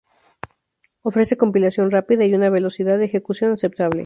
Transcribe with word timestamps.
Ofrece 1.03 1.37
compilación 1.37 1.91
rápida 1.91 2.25
y 2.25 2.33
una 2.33 2.49
velocidad 2.49 2.97
de 2.97 3.05
ejecución 3.05 3.51
aceptable. 3.51 3.99